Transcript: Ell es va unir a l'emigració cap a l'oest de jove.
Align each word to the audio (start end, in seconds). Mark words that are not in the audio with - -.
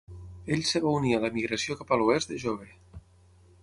Ell 0.55 0.63
es 0.63 0.71
va 0.85 0.93
unir 1.01 1.13
a 1.17 1.21
l'emigració 1.25 1.79
cap 1.83 1.95
a 1.99 2.03
l'oest 2.03 2.35
de 2.35 2.43
jove. 2.47 2.71